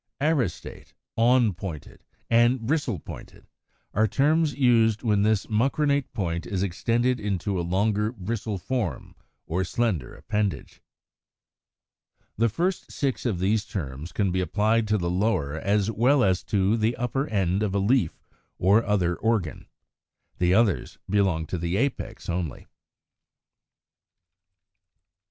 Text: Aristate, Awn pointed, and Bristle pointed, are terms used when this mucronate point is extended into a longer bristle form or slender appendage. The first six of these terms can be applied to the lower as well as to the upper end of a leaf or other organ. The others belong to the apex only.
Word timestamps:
Aristate, 0.19 0.95
Awn 1.15 1.53
pointed, 1.53 2.03
and 2.27 2.61
Bristle 2.65 2.97
pointed, 2.97 3.45
are 3.93 4.07
terms 4.07 4.55
used 4.55 5.03
when 5.03 5.21
this 5.21 5.45
mucronate 5.45 6.11
point 6.11 6.47
is 6.47 6.63
extended 6.63 7.19
into 7.19 7.59
a 7.61 7.61
longer 7.61 8.11
bristle 8.11 8.57
form 8.57 9.13
or 9.45 9.63
slender 9.63 10.15
appendage. 10.15 10.81
The 12.35 12.49
first 12.49 12.91
six 12.91 13.27
of 13.27 13.37
these 13.37 13.63
terms 13.63 14.11
can 14.11 14.31
be 14.31 14.41
applied 14.41 14.87
to 14.87 14.97
the 14.97 15.07
lower 15.11 15.53
as 15.53 15.91
well 15.91 16.23
as 16.23 16.41
to 16.45 16.77
the 16.77 16.95
upper 16.95 17.27
end 17.27 17.61
of 17.61 17.75
a 17.75 17.77
leaf 17.77 18.23
or 18.57 18.83
other 18.83 19.15
organ. 19.17 19.67
The 20.39 20.55
others 20.55 20.97
belong 21.07 21.45
to 21.45 21.59
the 21.59 21.77
apex 21.77 22.27
only. 22.27 22.65